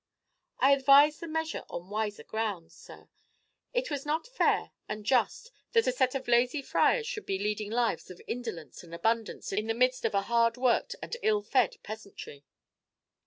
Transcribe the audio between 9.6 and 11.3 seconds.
the midst of a hard worked and